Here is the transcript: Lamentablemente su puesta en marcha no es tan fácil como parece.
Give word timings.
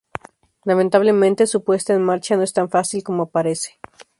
Lamentablemente 0.65 1.45
su 1.45 1.63
puesta 1.63 1.93
en 1.93 2.01
marcha 2.01 2.35
no 2.35 2.41
es 2.41 2.53
tan 2.53 2.71
fácil 2.71 3.03
como 3.03 3.29
parece. 3.29 3.79